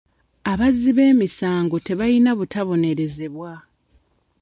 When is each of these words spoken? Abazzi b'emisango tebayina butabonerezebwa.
Abazzi 0.51 0.91
b'emisango 0.97 1.77
tebayina 1.87 2.31
butabonerezebwa. 2.39 3.51